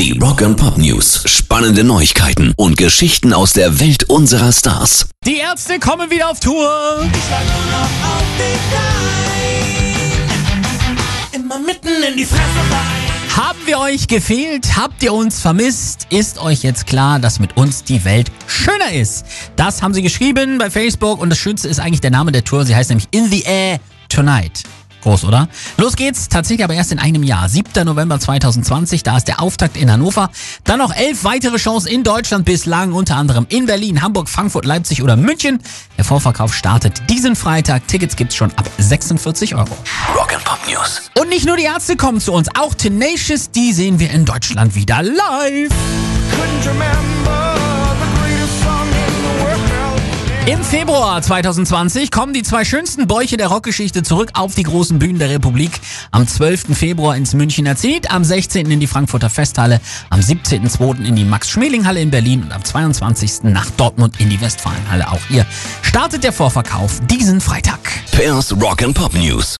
Die 0.00 0.18
Rock 0.18 0.40
and 0.40 0.56
Pop 0.56 0.78
News. 0.78 1.24
Spannende 1.26 1.84
Neuigkeiten 1.84 2.54
und 2.56 2.78
Geschichten 2.78 3.34
aus 3.34 3.52
der 3.52 3.80
Welt 3.80 4.04
unserer 4.04 4.50
Stars. 4.50 5.10
Die 5.26 5.36
Ärzte 5.36 5.78
kommen 5.78 6.10
wieder 6.10 6.30
auf 6.30 6.40
Tour. 6.40 7.06
Immer 11.34 11.58
mitten 11.58 12.02
in 12.02 12.16
die 12.16 12.24
Fresse 12.24 12.40
rein. 12.40 13.36
Haben 13.46 13.58
wir 13.66 13.78
euch 13.78 14.08
gefehlt? 14.08 14.74
Habt 14.74 15.02
ihr 15.02 15.12
uns 15.12 15.38
vermisst? 15.38 16.06
Ist 16.08 16.38
euch 16.38 16.62
jetzt 16.62 16.86
klar, 16.86 17.18
dass 17.18 17.38
mit 17.38 17.58
uns 17.58 17.84
die 17.84 18.02
Welt 18.06 18.32
schöner 18.46 18.92
ist? 18.94 19.26
Das 19.56 19.82
haben 19.82 19.92
sie 19.92 20.00
geschrieben 20.00 20.56
bei 20.56 20.70
Facebook 20.70 21.20
und 21.20 21.28
das 21.28 21.38
Schönste 21.38 21.68
ist 21.68 21.78
eigentlich 21.78 22.00
der 22.00 22.10
Name 22.10 22.32
der 22.32 22.42
Tour. 22.42 22.64
Sie 22.64 22.74
heißt 22.74 22.88
nämlich 22.88 23.08
In 23.10 23.28
the 23.28 23.42
Air 23.42 23.78
Tonight. 24.08 24.62
Groß, 25.02 25.24
oder? 25.24 25.48
Los 25.76 25.96
geht's, 25.96 26.28
tatsächlich 26.28 26.64
aber 26.64 26.74
erst 26.74 26.92
in 26.92 26.98
einem 26.98 27.22
Jahr. 27.22 27.48
7. 27.48 27.84
November 27.84 28.20
2020, 28.20 29.02
da 29.02 29.16
ist 29.16 29.28
der 29.28 29.40
Auftakt 29.40 29.76
in 29.76 29.90
Hannover. 29.90 30.30
Dann 30.64 30.78
noch 30.78 30.94
elf 30.94 31.24
weitere 31.24 31.58
Shows 31.58 31.86
in 31.86 32.04
Deutschland 32.04 32.44
bislang, 32.44 32.92
unter 32.92 33.16
anderem 33.16 33.46
in 33.48 33.66
Berlin, 33.66 34.02
Hamburg, 34.02 34.28
Frankfurt, 34.28 34.64
Leipzig 34.64 35.02
oder 35.02 35.16
München. 35.16 35.60
Der 35.96 36.04
Vorverkauf 36.04 36.54
startet 36.54 37.02
diesen 37.08 37.36
Freitag. 37.36 37.86
Tickets 37.88 38.16
gibt's 38.16 38.36
schon 38.36 38.50
ab 38.52 38.68
46 38.78 39.54
Euro. 39.54 39.76
Rock 40.14 40.34
and 40.34 40.44
Pop 40.44 40.58
News. 40.68 41.10
Und 41.18 41.28
nicht 41.28 41.46
nur 41.46 41.56
die 41.56 41.64
Ärzte 41.64 41.96
kommen 41.96 42.20
zu 42.20 42.32
uns, 42.32 42.48
auch 42.58 42.74
Tenacious, 42.74 43.50
die 43.50 43.72
sehen 43.72 43.98
wir 43.98 44.10
in 44.10 44.24
Deutschland 44.24 44.74
wieder 44.74 45.02
live. 45.02 45.70
Couldn't 46.30 46.66
remember 46.66 47.39
Im 50.46 50.64
Februar 50.64 51.20
2020 51.20 52.10
kommen 52.10 52.32
die 52.32 52.42
zwei 52.42 52.64
schönsten 52.64 53.06
Bäuche 53.06 53.36
der 53.36 53.48
Rockgeschichte 53.48 54.02
zurück 54.02 54.30
auf 54.34 54.54
die 54.54 54.62
großen 54.62 54.98
Bühnen 54.98 55.18
der 55.18 55.28
Republik. 55.28 55.70
Am 56.10 56.26
12. 56.26 56.76
Februar 56.76 57.14
ins 57.14 57.34
Münchner 57.34 57.76
Zenit, 57.76 58.10
am 58.10 58.24
16. 58.24 58.70
in 58.70 58.80
die 58.80 58.86
Frankfurter 58.86 59.28
Festhalle, 59.28 59.80
am 60.08 60.20
17.2. 60.20 61.04
in 61.04 61.14
die 61.14 61.24
Max-Schmeling-Halle 61.24 62.00
in 62.00 62.10
Berlin 62.10 62.42
und 62.42 62.52
am 62.52 62.64
22. 62.64 63.44
nach 63.44 63.70
Dortmund 63.72 64.18
in 64.18 64.30
die 64.30 64.40
Westfalenhalle. 64.40 65.08
Auch 65.08 65.20
hier 65.28 65.46
startet 65.82 66.24
der 66.24 66.32
Vorverkauf 66.32 67.00
diesen 67.02 67.40
Freitag. 67.40 67.80
Pairs 68.10 68.52
Rock 68.60 68.82
and 68.82 68.94
Pop 68.94 69.14
News. 69.14 69.56